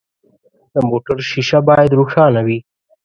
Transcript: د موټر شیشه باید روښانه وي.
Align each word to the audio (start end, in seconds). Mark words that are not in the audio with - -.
د 0.73 0.75
موټر 0.89 1.17
شیشه 1.29 1.59
باید 1.69 1.91
روښانه 1.99 2.41
وي. 2.47 2.59